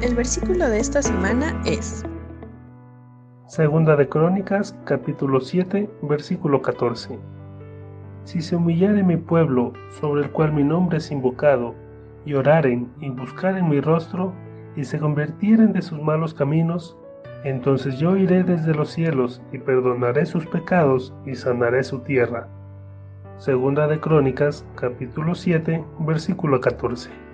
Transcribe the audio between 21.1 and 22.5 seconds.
y sanaré su tierra.